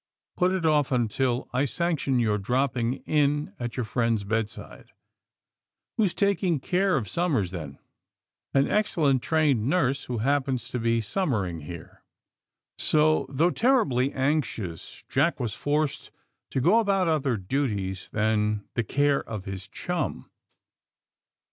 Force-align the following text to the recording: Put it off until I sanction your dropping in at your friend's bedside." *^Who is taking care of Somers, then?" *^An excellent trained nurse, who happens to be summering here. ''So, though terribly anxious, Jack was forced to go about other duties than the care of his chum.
Put 0.35 0.51
it 0.51 0.65
off 0.65 0.91
until 0.91 1.47
I 1.53 1.65
sanction 1.65 2.17
your 2.17 2.39
dropping 2.39 3.03
in 3.05 3.53
at 3.59 3.77
your 3.77 3.83
friend's 3.83 4.23
bedside." 4.23 4.93
*^Who 5.99 6.05
is 6.05 6.15
taking 6.15 6.59
care 6.59 6.97
of 6.97 7.07
Somers, 7.07 7.51
then?" 7.51 7.77
*^An 8.55 8.67
excellent 8.67 9.21
trained 9.21 9.69
nurse, 9.69 10.05
who 10.05 10.17
happens 10.17 10.69
to 10.69 10.79
be 10.79 11.01
summering 11.01 11.59
here. 11.59 12.03
''So, 12.79 13.27
though 13.29 13.51
terribly 13.51 14.11
anxious, 14.11 15.03
Jack 15.07 15.39
was 15.39 15.53
forced 15.53 16.09
to 16.49 16.59
go 16.59 16.79
about 16.79 17.07
other 17.07 17.37
duties 17.37 18.09
than 18.09 18.67
the 18.73 18.83
care 18.83 19.21
of 19.23 19.45
his 19.45 19.67
chum. 19.67 20.31